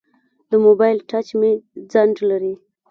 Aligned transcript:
د 0.49 0.51
موبایل 0.65 0.97
ټچ 1.09 1.27
مې 1.39 1.51
ځنډ 1.91 2.15
لري. 2.29 2.53